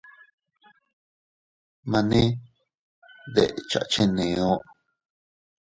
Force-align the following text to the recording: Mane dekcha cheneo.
Mane 1.89 2.21
dekcha 3.33 3.81
cheneo. 3.91 4.51